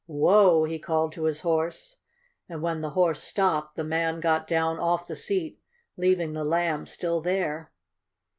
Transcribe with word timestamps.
"Whoa!" 0.07 0.63
he 0.63 0.79
called 0.79 1.11
to 1.11 1.25
his 1.25 1.41
horse, 1.41 1.97
and 2.49 2.63
when 2.63 2.81
the 2.81 2.89
horse 2.89 3.21
stopped 3.21 3.75
the 3.75 3.83
man 3.83 4.19
got 4.19 4.47
down 4.47 4.79
off 4.79 5.05
the 5.05 5.15
seat, 5.15 5.61
leaving 5.95 6.33
the 6.33 6.43
Lamb 6.43 6.87
still 6.87 7.21
there. 7.21 7.71